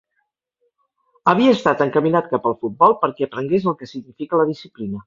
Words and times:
Havia 1.33 1.51
estat 1.57 1.85
encaminat 1.87 2.33
cap 2.33 2.51
al 2.53 2.59
futbol 2.65 2.99
perquè 3.05 3.29
aprengués 3.31 3.71
el 3.73 3.79
que 3.83 3.93
significa 3.97 4.43
la 4.43 4.53
disciplina. 4.57 4.99